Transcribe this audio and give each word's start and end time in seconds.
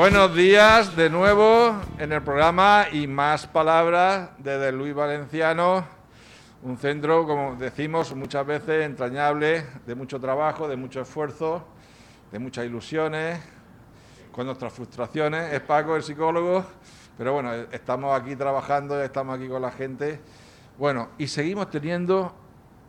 Buenos 0.00 0.34
días 0.34 0.96
de 0.96 1.10
nuevo 1.10 1.78
en 1.98 2.10
el 2.10 2.22
programa 2.22 2.86
y 2.90 3.06
más 3.06 3.46
palabras 3.46 4.30
desde 4.38 4.72
Luis 4.72 4.94
Valenciano, 4.94 5.84
un 6.62 6.78
centro, 6.78 7.26
como 7.26 7.54
decimos 7.56 8.16
muchas 8.16 8.46
veces, 8.46 8.86
entrañable, 8.86 9.66
de 9.84 9.94
mucho 9.94 10.18
trabajo, 10.18 10.66
de 10.66 10.76
mucho 10.76 11.02
esfuerzo, 11.02 11.66
de 12.32 12.38
muchas 12.38 12.64
ilusiones, 12.64 13.40
con 14.32 14.46
nuestras 14.46 14.72
frustraciones. 14.72 15.52
Es 15.52 15.60
Paco, 15.60 15.94
el 15.96 16.02
psicólogo, 16.02 16.64
pero 17.18 17.34
bueno, 17.34 17.52
estamos 17.70 18.18
aquí 18.18 18.34
trabajando, 18.36 19.02
estamos 19.02 19.36
aquí 19.36 19.48
con 19.48 19.60
la 19.60 19.70
gente. 19.70 20.18
Bueno, 20.78 21.10
y 21.18 21.26
seguimos 21.26 21.68
teniendo 21.68 22.34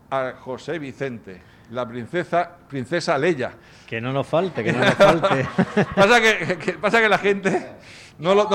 a 0.09 0.31
José 0.39 0.79
Vicente, 0.79 1.41
la 1.71 1.87
princesa, 1.87 2.49
princesa 2.67 3.17
Leia. 3.17 3.51
Que 3.87 3.99
no 3.99 4.13
nos 4.13 4.27
falte, 4.27 4.63
que 4.63 4.73
no 4.73 4.79
nos 4.79 4.93
falte. 4.93 5.45
pasa, 5.95 6.21
que, 6.21 6.77
pasa 6.79 7.01
que 7.01 7.09
la 7.09 7.17
gente 7.17 7.71
no, 8.19 8.35
lo, 8.35 8.47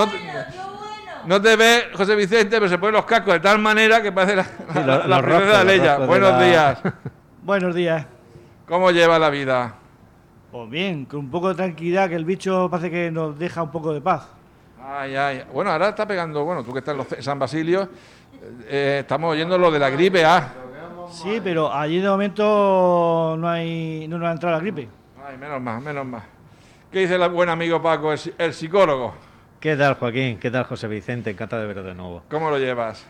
no, 1.25 1.41
te 1.41 1.55
ve 1.55 1.89
José 1.93 2.15
Vicente, 2.15 2.57
pero 2.57 2.69
se 2.69 2.77
ponen 2.77 2.93
los 2.93 3.05
cascos 3.05 3.33
de 3.33 3.39
tal 3.39 3.59
manera 3.59 4.01
que 4.01 4.11
parece 4.11 4.35
la, 4.35 5.21
princesa 5.21 5.63
Leia. 5.63 5.97
Buenos 5.97 6.39
días. 6.39 6.79
Buenos 7.43 7.75
días. 7.75 8.05
¿Cómo 8.67 8.91
lleva 8.91 9.17
la 9.17 9.29
vida? 9.29 9.75
Pues 10.51 10.69
bien, 10.69 11.05
con 11.05 11.21
un 11.21 11.31
poco 11.31 11.49
de 11.49 11.55
tranquilidad, 11.55 12.09
que 12.09 12.15
el 12.15 12.25
bicho 12.25 12.69
parece 12.69 12.91
que 12.91 13.11
nos 13.11 13.37
deja 13.37 13.63
un 13.63 13.71
poco 13.71 13.93
de 13.93 14.01
paz. 14.01 14.27
Ay, 14.83 15.15
ay. 15.15 15.43
Bueno, 15.51 15.71
ahora 15.71 15.89
está 15.89 16.07
pegando, 16.07 16.43
bueno, 16.45 16.63
tú 16.63 16.71
que 16.71 16.79
estás 16.79 16.95
en 17.13 17.23
San 17.23 17.39
Basilio, 17.39 17.89
eh, 18.67 18.99
estamos 19.01 19.31
oyendo 19.31 19.57
lo 19.57 19.71
de 19.71 19.79
la 19.79 19.89
gripe 19.89 20.23
A. 20.23 20.66
Sí, 21.09 21.39
pero 21.43 21.73
allí 21.73 21.99
de 21.99 22.09
momento 22.09 23.35
no 23.37 23.47
hay 23.47 24.07
no 24.07 24.17
nos 24.17 24.27
ha 24.27 24.31
entrado 24.31 24.55
la 24.55 24.61
gripe. 24.61 24.87
Ay, 25.25 25.37
menos 25.37 25.61
mal, 25.61 25.81
menos 25.81 26.05
mal. 26.05 26.23
¿Qué 26.91 26.99
dice 26.99 27.15
el 27.15 27.29
buen 27.29 27.49
amigo 27.49 27.81
Paco, 27.81 28.13
el, 28.13 28.53
psicólogo? 28.53 29.13
¿Qué 29.59 29.75
tal, 29.75 29.95
Joaquín? 29.95 30.39
¿Qué 30.39 30.49
tal, 30.49 30.63
José 30.63 30.87
Vicente? 30.87 31.29
Encantado 31.31 31.61
de 31.61 31.67
veros 31.67 31.85
de 31.85 31.93
nuevo. 31.93 32.23
¿Cómo 32.29 32.49
lo 32.49 32.57
llevas? 32.57 33.05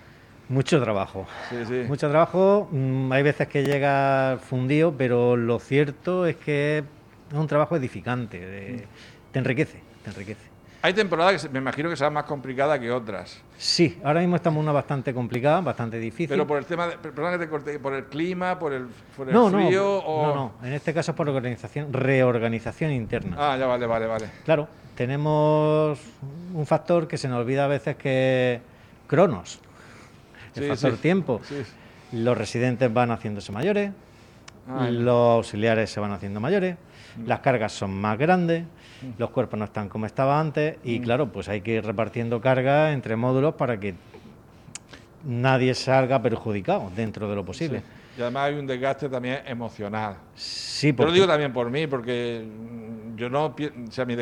Mucho 0.50 0.82
trabajo. 0.82 1.28
Sí, 1.50 1.58
sí. 1.68 1.84
Mucho 1.88 2.10
trabajo. 2.10 2.70
Mm, 2.72 3.12
hay 3.12 3.22
veces 3.22 3.48
que 3.48 3.64
llega 3.64 4.40
fundido, 4.42 4.94
pero 4.98 5.36
lo 5.36 5.60
cierto 5.60 6.26
es 6.26 6.38
que 6.38 6.84
es 7.30 7.38
un 7.38 7.48
trabajo 7.48 7.76
edificante. 7.76 8.88
te 9.32 9.40
enriquece, 9.40 9.82
te 10.04 10.10
enriquece. 10.10 10.57
Hay 10.88 10.94
temporadas 10.94 11.44
que 11.44 11.50
me 11.50 11.60
imagino 11.60 11.90
que 11.90 11.98
serán 11.98 12.14
más 12.14 12.24
complicadas 12.24 12.80
que 12.80 12.90
otras. 12.90 13.42
Sí, 13.58 14.00
ahora 14.06 14.22
mismo 14.22 14.38
estamos 14.38 14.60
en 14.60 14.64
una 14.64 14.72
bastante 14.72 15.14
complicada, 15.14 15.60
bastante 15.60 16.00
difícil. 16.00 16.30
Pero 16.30 16.48
por 16.48 16.58
el 16.58 16.66
tema, 16.66 16.88
de, 16.88 16.98
perdón 16.98 17.34
que 17.34 17.40
te 17.40 17.50
corte, 17.50 17.78
por 17.78 17.94
el 17.94 18.06
clima, 18.06 18.58
por 18.58 18.72
el, 18.72 18.88
por 19.18 19.28
el 19.28 19.34
frío 19.34 19.82
no, 19.82 19.98
o... 19.98 20.28
No, 20.28 20.36
no, 20.36 20.54
en 20.66 20.72
este 20.72 20.94
caso 20.94 21.12
es 21.12 21.18
por 21.18 21.28
organización, 21.28 21.92
reorganización 21.92 22.92
interna. 22.92 23.36
Ah, 23.38 23.58
ya 23.58 23.66
vale, 23.66 23.86
vale, 23.86 24.08
vale. 24.08 24.30
Claro, 24.46 24.70
tenemos 24.96 26.00
un 26.54 26.66
factor 26.66 27.06
que 27.06 27.18
se 27.18 27.28
nos 27.28 27.42
olvida 27.42 27.66
a 27.66 27.68
veces 27.68 27.98
que 27.98 28.62
Cronos, 29.08 29.60
el 30.56 30.70
factor 30.70 30.96
tiempo. 31.00 31.42
Los 32.14 32.38
residentes 32.38 32.94
van 32.94 33.12
haciéndose 33.12 33.52
mayores, 33.52 33.92
los 34.92 35.36
auxiliares 35.36 35.90
se 35.90 36.00
van 36.00 36.12
haciendo 36.12 36.40
mayores, 36.40 36.76
mm. 37.18 37.28
las 37.28 37.40
cargas 37.40 37.72
son 37.72 37.94
más 38.00 38.18
grandes 38.18 38.64
los 39.18 39.30
cuerpos 39.30 39.60
no 39.60 39.66
están 39.66 39.90
como 39.90 40.06
estaba 40.06 40.40
antes 40.40 40.78
y 40.84 41.00
mm. 41.00 41.04
claro, 41.04 41.32
pues 41.32 41.50
hay 41.50 41.62
que 41.62 41.76
ir 41.76 41.86
repartiendo 41.86 42.42
carga 42.42 42.92
entre 42.92 43.16
módulos 43.16 43.56
para 43.56 43.80
que 43.80 43.96
nadie 45.24 45.74
salga 45.74 46.22
perjudicado 46.22 46.92
dentro 46.96 47.30
de 47.30 47.36
lo 47.36 47.46
posible. 47.46 47.84
Y 48.18 48.22
además 48.22 48.44
hay 48.46 48.56
un 48.56 48.66
desgaste 48.66 49.10
también 49.10 49.42
emocional. 49.46 50.16
Sí, 50.34 50.92
porque... 50.92 51.12
lo 51.12 51.14
digo 51.14 51.28
también 51.28 51.54
por 51.54 51.70
mí, 51.70 51.86
porque 51.86 52.48
yo 53.16 53.30
no... 53.30 53.46
O 53.46 53.92
sea, 53.92 54.06
mi 54.06 54.16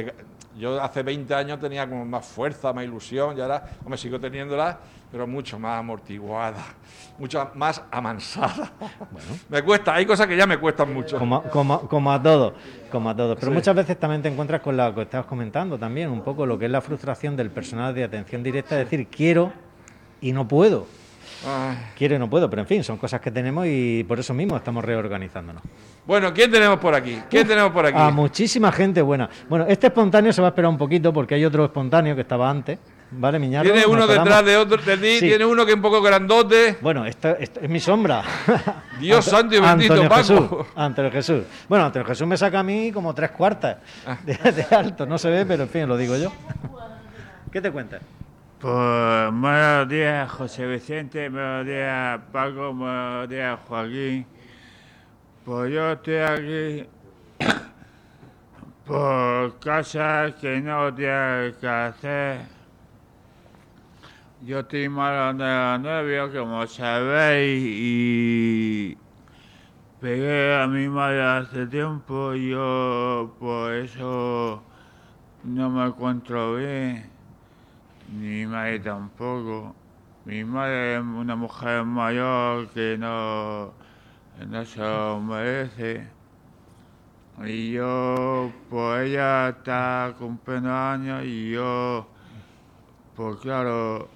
yo 0.57 0.81
hace 0.81 1.03
20 1.03 1.33
años 1.33 1.59
tenía 1.59 1.87
como 1.87 2.05
más 2.05 2.25
fuerza, 2.25 2.71
más 2.71 2.83
ilusión, 2.83 3.37
y 3.37 3.41
ahora 3.41 3.63
me 3.87 3.97
sigo 3.97 4.19
teniéndola, 4.19 4.79
pero 5.11 5.27
mucho 5.27 5.59
más 5.59 5.79
amortiguada, 5.79 6.63
mucho 7.17 7.51
más 7.55 7.81
amansada. 7.91 8.71
Bueno. 9.11 9.27
me 9.49 9.61
cuesta, 9.61 9.93
hay 9.93 10.05
cosas 10.05 10.27
que 10.27 10.35
ya 10.35 10.47
me 10.47 10.57
cuestan 10.57 10.93
mucho. 10.93 11.17
Como, 11.19 11.41
como, 11.43 12.11
a 12.11 12.21
todos, 12.21 12.53
como 12.91 13.09
a 13.09 13.15
todos. 13.15 13.37
Pero 13.39 13.51
muchas 13.51 13.75
veces 13.75 13.99
también 13.99 14.21
te 14.21 14.29
encuentras 14.29 14.61
con 14.61 14.75
lo 14.75 14.95
que 14.95 15.03
estabas 15.03 15.25
comentando 15.25 15.77
también, 15.77 16.09
un 16.09 16.21
poco 16.21 16.45
lo 16.45 16.57
que 16.57 16.65
es 16.65 16.71
la 16.71 16.81
frustración 16.81 17.35
del 17.35 17.49
personal 17.49 17.93
de 17.93 18.03
atención 18.03 18.43
directa, 18.43 18.79
es 18.79 18.89
decir, 18.89 19.07
quiero 19.07 19.53
y 20.21 20.31
no 20.31 20.47
puedo. 20.47 20.87
Quiero 21.97 22.15
y 22.15 22.19
no 22.19 22.29
puedo, 22.29 22.49
pero 22.49 22.61
en 22.61 22.67
fin, 22.67 22.83
son 22.83 22.97
cosas 22.97 23.21
que 23.21 23.31
tenemos 23.31 23.65
y 23.67 24.03
por 24.03 24.19
eso 24.19 24.33
mismo 24.33 24.57
estamos 24.57 24.83
reorganizándonos. 24.83 25.61
Bueno, 26.05 26.33
¿quién 26.33 26.51
tenemos 26.51 26.79
por 26.79 26.93
aquí? 26.93 27.19
¿Quién 27.29 27.47
tenemos 27.47 27.71
por 27.71 27.85
aquí? 27.85 27.97
A 27.97 28.09
muchísima 28.09 28.71
gente 28.71 29.01
buena. 29.01 29.29
Bueno, 29.49 29.65
este 29.67 29.87
espontáneo 29.87 30.31
se 30.33 30.41
va 30.41 30.47
a 30.47 30.51
esperar 30.51 30.69
un 30.69 30.77
poquito 30.77 31.11
porque 31.13 31.35
hay 31.35 31.45
otro 31.45 31.65
espontáneo 31.65 32.15
que 32.15 32.21
estaba 32.21 32.49
antes. 32.49 32.79
¿Vale, 33.11 33.39
Miñarro? 33.39 33.71
Tiene 33.71 33.85
uno 33.85 34.07
detrás 34.07 34.43
de 34.43 34.57
otro 34.57 34.81
de 34.81 34.97
ti, 34.97 35.19
tiene 35.19 35.45
uno 35.45 35.65
que 35.65 35.71
es 35.71 35.75
un 35.75 35.81
poco 35.81 36.01
grandote. 36.01 36.77
Bueno, 36.81 37.05
esta, 37.05 37.33
es 37.33 37.69
mi 37.69 37.79
sombra. 37.79 38.23
Dios 38.99 39.25
santo 39.25 39.55
y 39.55 39.59
bendito, 39.59 39.93
Antonio 39.93 40.09
Paco. 40.09 40.21
Jesús, 40.21 40.73
Antonio 40.75 41.11
Jesús. 41.11 41.43
Bueno, 41.69 41.85
Antonio 41.85 42.07
Jesús 42.07 42.27
me 42.27 42.37
saca 42.37 42.59
a 42.59 42.63
mí 42.63 42.91
como 42.91 43.13
tres 43.13 43.31
cuartas 43.31 43.77
ah. 44.05 44.17
de 44.25 44.65
alto. 44.75 45.05
No 45.05 45.17
se 45.17 45.29
ve, 45.29 45.45
pero 45.45 45.63
en 45.63 45.69
fin, 45.69 45.87
lo 45.87 45.97
digo 45.97 46.17
yo. 46.17 46.31
¿Qué 47.51 47.61
te 47.61 47.71
cuentas? 47.71 48.01
Pues 48.65 49.31
buenos 49.31 49.87
días, 49.89 50.31
José 50.31 50.65
Vicente, 50.65 51.29
buenos 51.29 51.67
días, 51.67 52.19
Paco, 52.31 52.73
buenos 52.73 53.29
días, 53.29 53.59
Joaquín. 53.67 54.25
Pues 55.45 55.71
yo 55.71 55.91
estoy 55.91 56.15
aquí 56.15 56.89
por 58.87 59.59
cosas 59.59 60.33
que 60.41 60.59
no 60.61 60.91
tiene 60.95 61.53
que 61.61 61.67
hacer. 61.67 62.39
Yo 64.41 64.61
estoy 64.61 64.89
malo 64.89 65.37
de 65.37 65.79
novia, 65.87 66.27
como 66.33 66.65
sabéis, 66.65 67.63
y 67.63 68.97
pegué 70.01 70.55
a 70.55 70.65
mi 70.65 70.89
madre 70.89 71.21
hace 71.21 71.67
tiempo 71.67 72.33
yo 72.33 73.31
por 73.39 73.73
eso 73.73 74.63
no 75.43 75.69
me 75.69 75.85
encuentro 75.85 76.55
bien 76.55 77.14
madre 78.55 78.79
tampoco. 78.79 79.75
Mi 80.23 80.43
madre 80.43 80.95
es 80.95 81.01
una 81.01 81.35
mujer 81.35 81.83
mayor 81.83 82.69
que 82.69 82.97
no, 82.97 83.73
no 84.47 84.65
se 84.65 84.79
lo 84.79 85.19
merece. 85.19 86.07
Y 87.45 87.73
yo, 87.73 88.49
pues 88.69 89.09
ella 89.09 89.49
está 89.49 90.15
cumpliendo 90.17 90.73
años 90.73 91.25
y 91.25 91.51
yo, 91.51 92.07
pues 93.15 93.35
claro, 93.41 94.07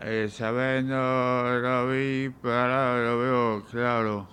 el 0.00 0.30
saber 0.30 0.84
no 0.84 1.58
lo 1.58 1.88
vi, 1.88 2.32
pero 2.40 2.54
ahora 2.54 3.04
lo 3.04 3.18
veo 3.18 3.64
claro. 3.72 4.28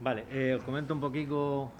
Vale, 0.00 0.24
eh, 0.30 0.54
os 0.54 0.62
comento 0.64 0.94
un 0.94 1.00
poquito 1.00 1.70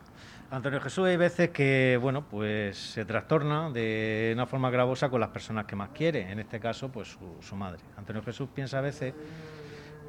Antonio 0.50 0.80
Jesús 0.80 1.06
hay 1.06 1.16
veces 1.16 1.50
que, 1.50 1.98
bueno, 2.00 2.24
pues 2.28 2.76
se 2.76 3.04
trastorna 3.04 3.70
de 3.70 4.30
una 4.32 4.46
forma 4.46 4.70
gravosa 4.70 5.08
con 5.08 5.20
las 5.20 5.30
personas 5.30 5.64
que 5.64 5.74
más 5.74 5.88
quiere, 5.90 6.30
en 6.30 6.38
este 6.38 6.60
caso, 6.60 6.88
pues 6.88 7.18
su, 7.40 7.56
madre. 7.56 7.80
Antonio 7.96 8.22
Jesús 8.22 8.48
piensa 8.54 8.78
a 8.78 8.80
veces 8.80 9.12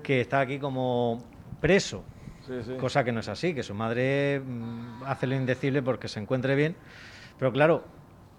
que 0.03 0.21
está 0.21 0.41
aquí 0.41 0.59
como 0.59 1.23
preso, 1.59 2.03
cosa 2.79 3.03
que 3.03 3.11
no 3.11 3.21
es 3.21 3.27
así, 3.29 3.55
que 3.55 3.63
su 3.63 3.73
madre 3.73 4.39
mm, 4.39 5.03
hace 5.05 5.25
lo 5.25 5.35
indecible 5.35 5.81
porque 5.81 6.07
se 6.07 6.19
encuentre 6.19 6.55
bien, 6.55 6.75
pero 7.39 7.51
claro, 7.51 7.83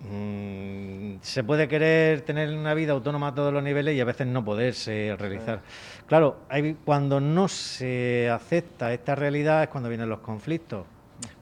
mm, 0.09 1.17
se 1.21 1.43
puede 1.43 1.67
querer 1.67 2.21
tener 2.21 2.57
una 2.57 2.75
vida 2.75 2.93
autónoma 2.93 3.29
a 3.29 3.35
todos 3.35 3.53
los 3.53 3.63
niveles 3.63 3.97
y 3.97 4.01
a 4.01 4.05
veces 4.05 4.29
no 4.29 4.45
poderse 4.45 5.17
realizar. 5.19 5.63
Claro, 6.07 6.43
hay, 6.49 6.75
cuando 6.85 7.21
no 7.21 7.49
se 7.49 8.31
acepta 8.31 8.93
esta 8.93 9.17
realidad 9.17 9.65
es 9.65 9.69
cuando 9.69 9.89
vienen 9.89 10.09
los 10.09 10.21
conflictos 10.21 10.87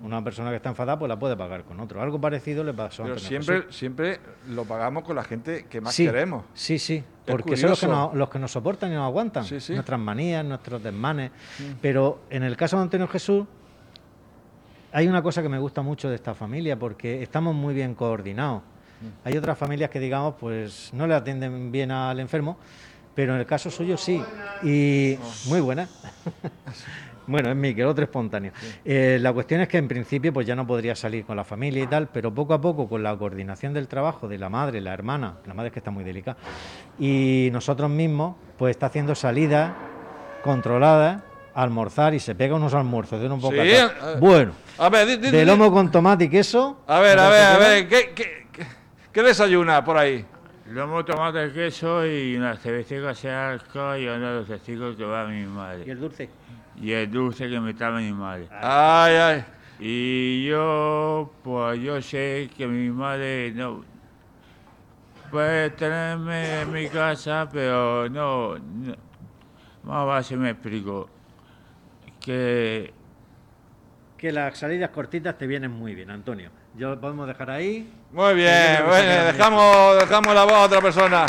una 0.02 0.22
persona 0.22 0.50
que 0.50 0.56
está 0.56 0.68
enfadada 0.70 0.98
pues 0.98 1.08
la 1.08 1.18
puede 1.18 1.36
pagar 1.36 1.64
con 1.64 1.80
otro. 1.80 2.00
Algo 2.02 2.20
parecido 2.20 2.64
le 2.64 2.72
pasó 2.72 3.02
Pero 3.02 3.18
siempre, 3.18 3.64
siempre 3.70 4.20
lo 4.48 4.64
pagamos 4.64 5.04
con 5.04 5.16
la 5.16 5.24
gente 5.24 5.66
que 5.68 5.80
más 5.80 5.96
queremos. 5.96 6.44
Sí, 6.54 6.78
sí, 6.78 7.02
porque 7.26 7.56
son 7.56 7.70
los 7.70 7.80
que, 7.80 7.86
nos, 7.86 8.14
los 8.14 8.28
que 8.28 8.38
nos 8.38 8.50
soportan 8.50 8.92
y 8.92 8.94
nos 8.94 9.04
aguantan. 9.04 9.44
Nuestras 9.48 10.00
manías, 10.00 10.44
nuestros 10.44 10.82
desmanes. 10.82 11.30
Pero 11.80 12.20
en 12.30 12.42
el 12.42 12.56
caso 12.56 12.76
de 12.76 12.82
Antonio 12.82 13.08
Jesús, 13.08 13.46
hay 14.92 15.08
una 15.08 15.22
cosa 15.22 15.42
que 15.42 15.48
me 15.48 15.58
gusta 15.58 15.82
mucho 15.82 16.08
de 16.08 16.14
esta 16.14 16.34
familia, 16.34 16.78
porque 16.78 17.22
estamos 17.22 17.54
muy 17.54 17.74
bien 17.74 17.94
coordinados. 17.94 18.62
Mm. 19.00 19.28
Hay 19.28 19.36
otras 19.36 19.58
familias 19.58 19.90
que, 19.90 20.00
digamos, 20.00 20.36
pues 20.40 20.90
no 20.94 21.06
le 21.06 21.14
atienden 21.14 21.70
bien 21.70 21.90
al 21.90 22.18
enfermo, 22.18 22.56
pero 23.16 23.34
en 23.34 23.40
el 23.40 23.46
caso 23.46 23.70
suyo 23.70 23.96
sí. 23.96 24.22
Y 24.62 25.18
muy 25.46 25.60
buena. 25.60 25.88
Bueno, 27.28 27.50
es 27.50 27.56
Miquel, 27.56 27.86
otro 27.86 28.04
espontáneo. 28.04 28.52
Eh, 28.84 29.18
la 29.20 29.32
cuestión 29.32 29.60
es 29.60 29.66
que 29.66 29.78
en 29.78 29.88
principio 29.88 30.32
pues 30.32 30.46
ya 30.46 30.54
no 30.54 30.64
podría 30.64 30.94
salir 30.94 31.24
con 31.24 31.34
la 31.34 31.42
familia 31.42 31.82
y 31.82 31.88
tal, 31.88 32.06
pero 32.06 32.32
poco 32.32 32.54
a 32.54 32.60
poco 32.60 32.88
con 32.88 33.02
la 33.02 33.16
coordinación 33.16 33.74
del 33.74 33.88
trabajo 33.88 34.28
de 34.28 34.38
la 34.38 34.48
madre, 34.48 34.80
la 34.80 34.94
hermana, 34.94 35.38
la 35.44 35.52
madre 35.52 35.70
es 35.70 35.72
que 35.72 35.80
está 35.80 35.90
muy 35.90 36.04
delicada, 36.04 36.36
y 37.00 37.48
nosotros 37.52 37.90
mismos, 37.90 38.36
pues 38.56 38.76
está 38.76 38.86
haciendo 38.86 39.16
salidas 39.16 39.72
controladas 40.44 41.20
almorzar 41.52 42.14
y 42.14 42.20
se 42.20 42.36
pega 42.36 42.54
unos 42.54 42.74
almuerzos 42.74 43.20
de 43.20 43.28
un 43.28 43.40
poco 43.40 43.56
sí, 43.56 43.72
bueno 44.20 44.52
a 44.78 44.88
ver, 44.88 45.18
de 45.18 45.44
lomo 45.44 45.72
con 45.72 45.90
tomate 45.90 46.26
y 46.26 46.28
queso 46.28 46.82
a 46.86 47.00
ver 47.00 47.18
a 47.18 47.28
ver 47.28 47.44
a 47.44 47.58
ver 47.58 47.88
¿qué, 47.88 48.12
qué, 48.14 48.46
¿Qué 49.16 49.22
desayuna 49.22 49.82
por 49.82 49.96
ahí? 49.96 50.26
Lomo, 50.70 51.04
tomate, 51.04 51.52
queso 51.52 52.04
y 52.04 52.36
una 52.36 52.56
cerveza 52.56 53.14
se 53.14 53.30
alca 53.30 53.98
y 53.98 54.06
uno 54.06 54.28
de 54.28 54.34
los 54.40 54.48
testigos 54.48 54.96
que 54.96 55.04
va 55.04 55.22
a 55.22 55.26
mi 55.26 55.44
madre. 55.44 55.84
¿Y 55.86 55.90
el 55.90 56.00
dulce? 56.00 56.28
Y 56.80 56.92
el 56.92 57.10
dulce 57.10 57.48
que 57.48 57.60
me 57.60 57.72
trae 57.74 58.02
mi 58.02 58.12
madre. 58.12 58.48
Ay, 58.50 59.14
ay. 59.14 59.44
Y 59.78 60.46
yo, 60.46 61.30
pues 61.42 61.80
yo 61.80 62.00
sé 62.02 62.50
que 62.56 62.66
mi 62.66 62.90
madre 62.90 63.52
no 63.54 63.84
puede 65.30 65.70
tenerme 65.70 66.62
en 66.62 66.72
mi 66.72 66.88
casa, 66.88 67.48
pero 67.52 68.08
no, 68.08 68.58
no 68.58 68.96
más 69.84 70.32
a 70.32 70.36
me 70.36 70.50
explico. 70.50 71.08
Que 72.20 72.92
que 74.16 74.32
las 74.32 74.58
salidas 74.58 74.90
cortitas 74.90 75.36
te 75.36 75.46
vienen 75.46 75.70
muy 75.70 75.94
bien, 75.94 76.10
Antonio. 76.10 76.50
Yo 76.76 76.90
lo 76.90 77.00
podemos 77.00 77.26
dejar 77.26 77.50
ahí. 77.50 77.88
Muy 78.12 78.34
bien, 78.34 78.78
bueno, 78.86 79.24
dejamos, 79.24 79.98
dejamos 79.98 80.34
la 80.34 80.44
voz 80.44 80.52
a 80.52 80.62
otra 80.62 80.80
persona. 80.80 81.26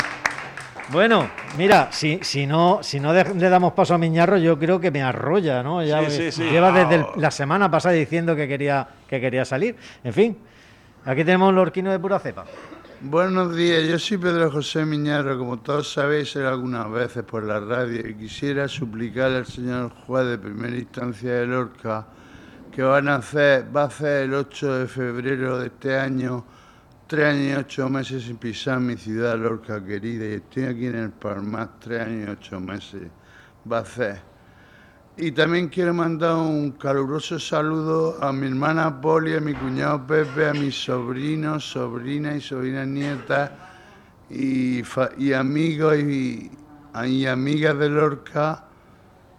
Bueno, 0.90 1.28
mira, 1.58 1.88
si, 1.90 2.20
si 2.22 2.46
no, 2.46 2.78
si 2.82 2.98
no 2.98 3.12
le 3.12 3.48
damos 3.50 3.74
paso 3.74 3.94
a 3.94 3.98
Miñarro, 3.98 4.38
yo 4.38 4.58
creo 4.58 4.80
que 4.80 4.90
me 4.90 5.02
arrolla, 5.02 5.62
¿no? 5.62 5.82
Ya 5.82 6.00
lleva 6.00 6.72
desde 6.72 7.06
la 7.16 7.30
semana 7.30 7.70
pasada 7.70 7.94
diciendo 7.94 8.34
que 8.34 8.48
quería, 8.48 8.88
que 9.06 9.20
quería 9.20 9.44
salir. 9.44 9.76
En 10.02 10.14
fin, 10.14 10.38
aquí 11.04 11.24
tenemos 11.24 11.50
un 11.50 11.56
lorquino 11.56 11.90
de 11.90 11.98
pura 11.98 12.18
cepa. 12.18 12.46
Buenos 13.00 13.54
días, 13.54 13.84
yo 13.84 13.98
soy 13.98 14.16
Pedro 14.16 14.50
José 14.50 14.84
Miñarro, 14.84 15.38
como 15.38 15.58
todos 15.58 15.92
sabéis, 15.92 16.34
algunas 16.36 16.90
veces 16.90 17.22
por 17.22 17.44
la 17.44 17.60
radio 17.60 18.08
y 18.08 18.14
quisiera 18.14 18.66
suplicar 18.66 19.30
al 19.30 19.46
señor 19.46 19.92
juez 20.06 20.26
de 20.26 20.38
primera 20.38 20.76
instancia 20.76 21.32
de 21.32 21.46
Lorca 21.46 22.06
que 22.72 22.82
van 22.82 23.08
a 23.08 23.16
hacer, 23.16 23.66
va 23.76 23.82
a 23.82 23.86
hacer 23.86 24.24
el 24.24 24.34
8 24.34 24.78
de 24.78 24.86
febrero 24.88 25.58
de 25.58 25.66
este 25.66 25.98
año, 25.98 26.44
tres 27.08 27.24
años 27.24 27.46
y 27.46 27.54
ocho 27.54 27.88
meses 27.88 28.24
sin 28.24 28.36
pisar 28.36 28.80
mi 28.80 28.94
ciudad, 28.94 29.38
Lorca 29.38 29.82
querida, 29.82 30.26
y 30.26 30.34
estoy 30.34 30.64
aquí 30.64 30.86
en 30.88 30.96
el 30.96 31.10
Palmar 31.10 31.70
tres 31.80 32.02
años 32.02 32.28
y 32.28 32.30
ocho 32.30 32.60
meses, 32.60 33.02
va 33.70 33.78
a 33.78 33.80
hacer. 33.80 34.20
Y 35.16 35.32
también 35.32 35.68
quiero 35.68 35.94
mandar 35.94 36.36
un 36.36 36.72
caluroso 36.72 37.40
saludo 37.40 38.22
a 38.22 38.30
mi 38.30 38.46
hermana 38.46 39.00
Poli, 39.00 39.34
a 39.34 39.40
mi 39.40 39.54
cuñado 39.54 40.06
Pepe, 40.06 40.48
a 40.50 40.52
mis 40.52 40.74
sobrinos, 40.84 41.64
sobrinas 41.64 42.36
y 42.36 42.40
sobrinas 42.42 42.86
nietas, 42.86 43.52
y, 44.28 44.82
y 45.16 45.32
amigos 45.32 45.96
y, 45.96 46.50
y 47.06 47.26
amigas 47.26 47.78
de 47.78 47.88
Lorca 47.88 48.64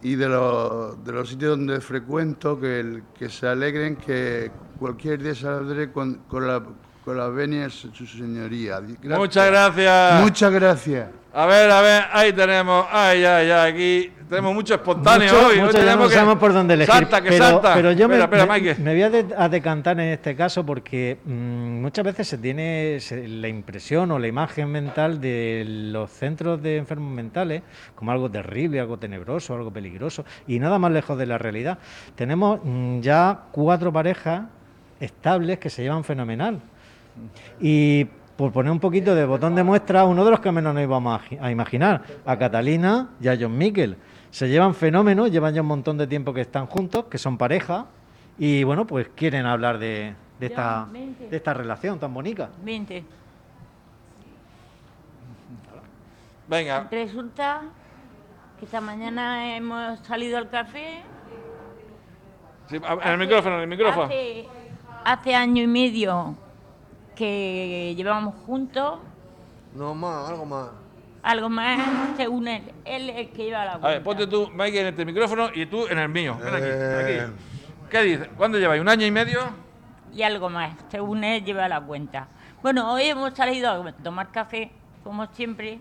y 0.01 0.15
de 0.15 0.27
los, 0.27 1.03
de 1.03 1.11
los 1.11 1.29
sitios 1.29 1.51
donde 1.51 1.79
frecuento 1.81 2.59
que, 2.59 3.03
que 3.13 3.29
se 3.29 3.47
alegren 3.47 3.95
que 3.95 4.49
cualquier 4.79 5.21
día 5.21 5.35
saldré 5.35 5.91
con, 5.91 6.15
con 6.27 6.47
la 6.47 6.63
con 7.09 7.17
la 7.17 7.27
venia 7.29 7.63
de 7.63 7.69
su 7.71 8.05
señoría. 8.05 8.79
Muchas 9.17 9.47
gracias. 9.49 10.21
Muchas 10.21 10.53
gracias. 10.53 11.07
A 11.33 11.47
ver, 11.47 11.71
a 11.71 11.81
ver, 11.81 12.03
ahí 12.11 12.33
tenemos, 12.33 12.85
ay, 12.91 13.25
ay, 13.25 13.49
ay, 13.49 13.71
aquí 13.71 14.11
tenemos 14.29 14.53
mucho 14.53 14.75
espontáneo 14.75 15.47
hoy. 15.47 15.59
no 15.59 15.71
sabemos 16.07 16.37
por 16.37 16.53
dónde 16.53 16.75
elegir. 16.75 16.93
Salta, 16.93 17.19
que 17.19 17.29
pero, 17.29 17.45
salta. 17.45 17.73
Pero 17.73 17.93
yo 17.93 18.07
me, 18.07 18.17
voy 18.19 19.01
a, 19.35 19.49
decantar 19.49 19.99
en 19.99 20.09
este 20.09 20.35
caso 20.35 20.63
porque 20.63 21.17
mm, 21.25 21.81
muchas 21.81 22.05
veces 22.05 22.27
se 22.27 22.37
tiene 22.37 22.99
la 23.27 23.47
impresión 23.47 24.11
o 24.11 24.19
la 24.19 24.27
imagen 24.27 24.69
mental 24.69 25.19
de 25.19 25.63
los 25.67 26.11
centros 26.11 26.61
de 26.61 26.77
enfermos 26.77 27.11
mentales 27.11 27.63
como 27.95 28.11
algo 28.11 28.29
terrible, 28.29 28.79
algo 28.79 28.97
tenebroso, 28.97 29.55
algo 29.55 29.71
peligroso 29.71 30.25
y 30.47 30.59
nada 30.59 30.77
más 30.77 30.91
lejos 30.91 31.17
de 31.17 31.25
la 31.25 31.39
realidad. 31.39 31.79
Tenemos 32.15 32.59
mm, 32.63 32.99
ya 32.99 33.45
cuatro 33.51 33.91
parejas 33.91 34.43
estables 34.99 35.59
que 35.59 35.69
se 35.69 35.81
llevan 35.81 36.03
fenomenal. 36.03 36.61
Y 37.59 38.07
por 38.39 38.53
poner 38.53 38.71
un 38.71 38.79
poquito 38.79 39.13
de 39.15 39.25
botón 39.25 39.53
de 39.53 39.63
muestra, 39.63 40.05
uno 40.05 40.23
de 40.23 40.31
los 40.31 40.39
que 40.39 40.49
menos 40.49 40.73
nos 40.73 40.81
íbamos 40.81 41.21
a, 41.41 41.51
imaginar, 41.51 42.03
a 42.25 42.37
Catalina 42.37 43.09
y 43.19 43.27
a 43.27 43.37
John 43.37 43.57
Miquel. 43.57 43.97
Se 44.31 44.47
llevan 44.47 44.73
fenómenos, 44.73 45.29
llevan 45.29 45.53
ya 45.53 45.59
un 45.59 45.67
montón 45.67 45.97
de 45.97 46.07
tiempo 46.07 46.33
que 46.33 46.39
están 46.39 46.65
juntos, 46.67 47.03
que 47.11 47.17
son 47.17 47.37
pareja, 47.37 47.87
y 48.37 48.63
bueno, 48.63 48.87
pues 48.87 49.09
quieren 49.13 49.45
hablar 49.45 49.77
de, 49.77 50.15
esta, 50.39 50.87
de 50.89 51.35
esta 51.35 51.53
relación 51.53 51.99
tan 51.99 52.13
bonita. 52.13 52.49
20. 52.63 53.03
Venga. 56.47 56.87
Resulta 56.89 57.63
que 58.57 58.63
esta 58.63 58.79
mañana 58.79 59.53
hemos 59.57 59.99
salido 59.99 60.37
al 60.37 60.49
café. 60.49 61.03
en 62.71 63.11
el 63.11 63.17
micrófono, 63.17 63.55
en 63.55 63.61
el 63.63 63.67
micrófono. 63.67 64.05
Hace, 64.05 64.47
hace 65.03 65.35
año 65.35 65.61
y 65.61 65.67
medio 65.67 66.37
que 67.19 67.93
llevábamos 67.97 68.33
juntos. 68.45 68.99
No 69.75 69.93
más, 69.93 70.29
algo 70.29 70.45
más. 70.45 70.69
Algo 71.21 71.49
más, 71.49 72.15
según 72.15 72.47
él. 72.47 72.63
Él 72.85 73.09
es 73.09 73.17
el 73.17 73.29
que 73.31 73.43
lleva 73.43 73.65
la 73.65 73.71
cuenta. 73.71 73.87
A 73.87 73.91
ver, 73.91 74.03
ponte 74.03 74.25
tú, 74.25 74.49
Mike, 74.53 74.79
en 74.79 74.87
este 74.87 75.03
micrófono 75.03 75.49
y 75.53 75.65
tú 75.65 75.85
en 75.87 75.99
el 75.99 76.07
mío. 76.07 76.37
Ven 76.41 76.55
aquí, 76.55 76.65
eh. 76.65 77.27
¿Qué 77.89 78.01
dices? 78.03 78.29
¿Cuándo 78.37 78.57
lleváis? 78.57 78.81
¿Un 78.81 78.87
año 78.87 79.05
y 79.05 79.11
medio? 79.11 79.41
Y 80.13 80.23
algo 80.23 80.49
más, 80.49 80.73
según 80.89 81.25
él 81.25 81.43
lleva 81.43 81.67
la 81.67 81.81
cuenta. 81.81 82.29
Bueno, 82.61 82.93
hoy 82.93 83.03
hemos 83.03 83.33
salido 83.33 83.69
a 83.69 83.91
tomar 83.91 84.31
café, 84.31 84.71
como 85.03 85.25
siempre. 85.27 85.79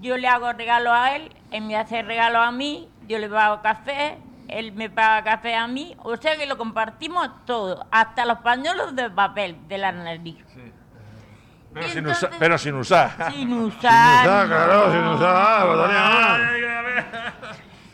Yo 0.00 0.16
le 0.16 0.28
hago 0.28 0.52
regalo 0.52 0.92
a 0.92 1.16
él, 1.16 1.32
él 1.50 1.64
me 1.64 1.76
hace 1.76 2.02
regalo 2.02 2.38
a 2.38 2.52
mí, 2.52 2.88
yo 3.08 3.18
le 3.18 3.28
pago 3.28 3.60
café, 3.62 4.18
él 4.52 4.72
me 4.72 4.90
paga 4.90 5.22
café 5.22 5.54
a 5.54 5.66
mí, 5.66 5.96
o 6.02 6.16
sea 6.16 6.36
que 6.36 6.46
lo 6.46 6.56
compartimos 6.58 7.28
todo, 7.44 7.86
hasta 7.90 8.24
los 8.24 8.38
pañuelos 8.38 8.94
de 8.94 9.10
papel 9.10 9.56
de 9.68 9.78
la 9.78 9.92
nariz. 9.92 10.44
Pero, 11.72 11.88
sin 11.88 12.06
usar, 12.06 12.30
pero 12.38 12.58
sin 12.58 12.74
usar. 12.74 13.32
Sin 13.32 13.52
usar. 13.52 14.22
Sin 14.22 14.30
usar, 14.30 14.46
claro, 14.48 14.92
sin 14.92 15.04
usar. 15.04 16.50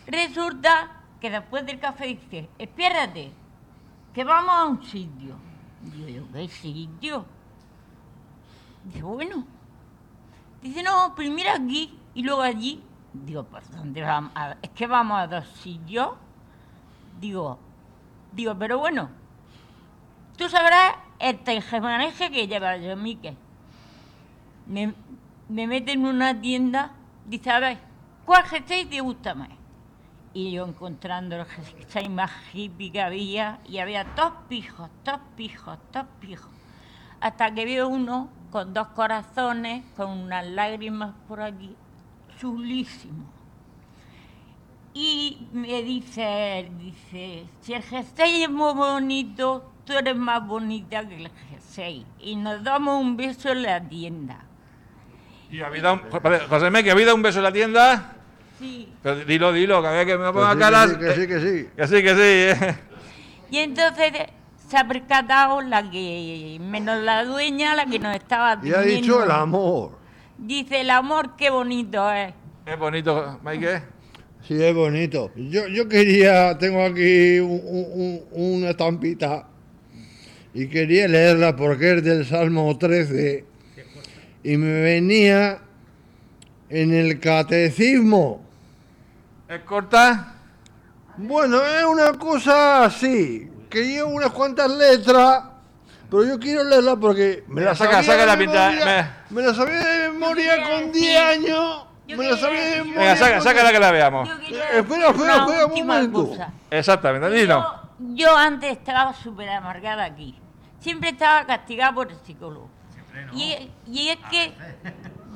Resulta 0.06 0.90
que 1.20 1.30
después 1.30 1.66
del 1.66 1.78
café 1.78 2.06
dice, 2.06 2.48
espérate, 2.58 3.32
que 4.14 4.24
vamos 4.24 4.54
a 4.54 4.64
un 4.64 4.82
sitio. 4.82 5.36
Digo, 5.82 6.26
¿qué 6.32 6.48
sitio? 6.48 7.26
Dice, 8.84 9.02
bueno. 9.02 9.46
Dice, 10.62 10.82
no, 10.82 11.14
primero 11.14 11.50
aquí 11.50 11.98
y 12.14 12.22
luego 12.22 12.40
allí. 12.40 12.82
Digo, 13.12 13.44
¿por 13.44 13.68
dónde 13.70 14.00
vamos? 14.02 14.32
Es 14.62 14.70
que 14.70 14.86
vamos 14.86 15.18
a 15.20 15.26
dos 15.26 15.46
sitios. 15.48 16.10
Digo, 17.20 17.58
digo, 18.32 18.54
pero 18.58 18.78
bueno, 18.78 19.10
tú 20.36 20.48
sabrás 20.48 20.96
el 21.18 21.38
tejemaneje 21.38 22.30
que 22.30 22.46
lleva 22.46 22.76
yo, 22.76 22.96
Mique. 22.96 23.36
Me, 24.66 24.94
me 25.48 25.66
mete 25.66 25.92
en 25.92 26.04
una 26.04 26.38
tienda, 26.38 26.92
dice, 27.24 27.50
a 27.50 27.60
ver, 27.60 27.78
¿cuál 28.24 28.44
jersey 28.44 28.84
te 28.84 29.00
gusta 29.00 29.34
más? 29.34 29.48
Y 30.34 30.52
yo 30.52 30.66
encontrando 30.66 31.36
el 31.36 31.46
jersey 31.46 32.08
más 32.10 32.30
hippie 32.52 32.92
que 32.92 33.00
había, 33.00 33.60
y 33.66 33.78
había 33.78 34.04
dos 34.04 34.32
pijos, 34.48 34.90
dos 35.04 35.20
pijos, 35.36 35.78
dos 35.92 36.06
pijos. 36.20 36.50
Hasta 37.20 37.54
que 37.54 37.64
veo 37.64 37.88
uno 37.88 38.28
con 38.50 38.74
dos 38.74 38.88
corazones, 38.88 39.84
con 39.96 40.10
unas 40.10 40.46
lágrimas 40.46 41.14
por 41.26 41.40
aquí, 41.40 41.74
chulísimo. 42.38 43.35
Y 44.98 45.46
me 45.52 45.82
dice, 45.82 46.70
dice, 46.78 47.44
si 47.60 47.74
el 47.74 47.82
jersey 47.82 48.44
es 48.44 48.48
muy 48.48 48.72
bonito, 48.72 49.70
tú 49.84 49.92
eres 49.92 50.16
más 50.16 50.46
bonita 50.46 51.06
que 51.06 51.16
el 51.16 51.30
jersey. 51.50 52.06
Y 52.18 52.34
nos 52.34 52.64
damos 52.64 53.02
un 53.02 53.14
beso 53.14 53.50
en 53.50 53.64
la 53.64 53.86
tienda. 53.86 54.46
¿Y 55.50 55.60
ha 55.60 55.66
habido 55.66 55.92
un, 55.92 56.00
José 56.48 56.82
¿que 56.82 56.88
ha 56.88 56.94
habido 56.94 57.14
un 57.14 57.20
beso 57.20 57.40
en 57.40 57.44
la 57.44 57.52
tienda? 57.52 58.16
Sí. 58.58 58.90
Pero 59.02 59.16
dilo, 59.16 59.52
dilo, 59.52 59.82
que 59.82 59.88
había 59.88 60.06
que 60.06 60.16
me 60.16 60.32
ponga 60.32 60.58
caras. 60.58 60.96
Que 60.96 61.12
sí, 61.12 61.26
que 61.26 61.40
sí, 61.40 61.68
que 61.76 61.86
sí. 61.86 62.02
Que 62.02 62.14
sí, 62.14 62.64
eh. 62.64 62.78
Y 63.50 63.58
entonces 63.58 64.12
se 64.66 64.78
ha 64.78 64.88
percatado 64.88 65.60
la 65.60 65.90
que, 65.90 66.56
menos 66.58 67.02
la 67.02 67.22
dueña, 67.22 67.74
la 67.74 67.84
que 67.84 67.98
nos 67.98 68.16
estaba 68.16 68.58
Y 68.62 68.72
ha 68.72 68.80
dicho 68.80 69.22
el 69.22 69.30
amor. 69.30 69.98
Dice, 70.38 70.80
el 70.80 70.88
amor, 70.88 71.36
qué 71.36 71.50
bonito 71.50 72.10
es. 72.10 72.32
Es 72.64 72.78
bonito, 72.78 73.38
Mike. 73.44 73.95
Sí, 74.46 74.62
es 74.62 74.74
bonito. 74.74 75.32
Yo, 75.34 75.66
yo 75.66 75.88
quería, 75.88 76.56
tengo 76.56 76.84
aquí 76.84 77.40
una 77.40 78.70
estampita 78.70 79.48
y 80.54 80.68
quería 80.68 81.08
leerla 81.08 81.56
porque 81.56 81.94
es 81.94 82.04
del 82.04 82.24
Salmo 82.24 82.78
13 82.78 83.44
y 84.44 84.56
me 84.56 84.82
venía 84.82 85.58
en 86.68 86.94
el 86.94 87.18
catecismo. 87.18 88.44
¿Es 89.48 89.60
corta? 89.62 90.34
Bueno, 91.16 91.60
es 91.64 91.84
una 91.84 92.12
cosa 92.12 92.84
así, 92.84 93.50
que 93.68 93.84
lleva 93.84 94.08
unas 94.08 94.30
cuantas 94.30 94.70
letras, 94.70 95.42
pero 96.08 96.24
yo 96.24 96.38
quiero 96.38 96.62
leerla 96.62 96.94
porque 96.94 97.42
me 97.48 97.62
la 97.62 97.74
saca, 97.74 98.00
saca 98.04 98.24
la 98.24 98.38
pinta. 98.38 99.16
Me... 99.28 99.36
me 99.40 99.46
la 99.46 99.52
sabía 99.52 99.84
de 99.84 100.10
memoria 100.10 100.62
con 100.62 100.92
10 100.92 101.20
años 101.20 101.85
me 102.08 102.28
lo 102.28 102.36
sabía 102.36 102.82
Venga, 102.82 103.16
saca, 103.16 103.40
sácala 103.40 103.72
que 103.72 103.78
la 103.78 103.90
veamos. 103.90 104.28
espera, 104.28 104.78
espera, 105.08 105.36
espera 105.36 105.66
un 105.66 105.86
momento. 105.86 106.30
Exactamente, 106.70 107.46
yo, 107.46 107.64
yo 108.14 108.36
antes 108.36 108.72
estaba 108.72 109.12
súper 109.14 109.48
amargada 109.50 110.04
aquí. 110.04 110.38
Siempre 110.80 111.10
estaba 111.10 111.44
castigada 111.46 111.92
por 111.92 112.10
el 112.10 112.18
psicólogo. 112.18 112.68
Y, 113.34 113.70
y 113.90 114.08
es 114.10 114.18
que, 114.30 114.52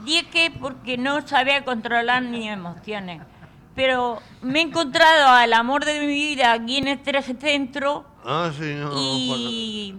y 0.06 0.16
es 0.18 0.24
que 0.24 0.50
porque 0.50 0.96
no 0.98 1.26
sabía 1.26 1.64
controlar 1.64 2.22
mis 2.22 2.46
emociones. 2.46 3.22
Pero 3.74 4.20
me 4.42 4.60
he 4.60 4.62
encontrado 4.62 5.28
al 5.28 5.52
amor 5.52 5.84
de 5.84 6.00
mi 6.00 6.06
vida 6.06 6.52
aquí 6.52 6.78
en 6.78 6.88
este 6.88 7.22
centro. 7.22 8.04
Ah, 8.24 8.50
sí, 8.56 8.74
no. 8.74 8.90
Y, 8.94 9.94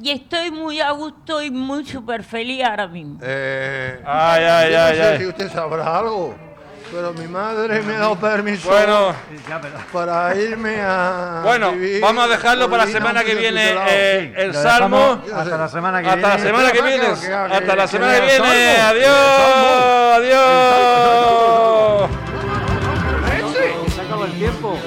y 0.00 0.10
estoy 0.10 0.50
muy 0.50 0.80
a 0.80 0.90
gusto 0.92 1.42
y 1.42 1.50
muy 1.50 1.84
súper 1.84 2.22
feliz 2.24 2.64
ahora 2.64 2.86
mismo. 2.88 3.18
Eh, 3.22 4.00
Ay, 4.04 4.44
ay, 4.44 4.72
yo 4.72 4.78
no 4.78 4.84
ay, 4.84 4.96
sé 4.96 5.02
ay. 5.02 5.18
si 5.18 5.26
usted 5.26 5.52
sabrá 5.52 5.98
algo, 5.98 6.34
pero 6.90 7.12
mi 7.14 7.26
madre 7.26 7.80
me 7.82 7.94
ha 7.94 7.98
dado 8.00 8.16
permiso 8.16 8.68
Bueno, 8.68 9.14
para 9.92 10.34
irme 10.36 10.76
a. 10.82 11.40
bueno, 11.44 11.72
vivir 11.72 12.00
vamos 12.02 12.24
a 12.24 12.28
dejarlo 12.28 12.68
para 12.70 12.84
la 12.84 12.90
semana 12.92 13.24
que 13.24 13.34
viene 13.34 13.74
eh, 13.88 14.32
el 14.36 14.54
salmo. 14.54 15.22
Hasta 15.34 15.56
la 15.56 15.68
semana 15.68 16.02
que 16.02 16.08
Hasta 16.08 16.28
la 16.28 16.36
viene. 16.36 16.50
semana 16.50 16.72
que 16.72 16.82
viene. 16.82 17.06
Hasta 17.06 17.76
la 17.76 17.86
semana 17.88 18.14
que 18.14 18.26
viene. 18.26 18.76
Adiós. 18.76 19.16
Adiós. 20.16 22.10
Se 23.94 24.00
acabó 24.00 24.24
el 24.24 24.32
tiempo. 24.32 24.78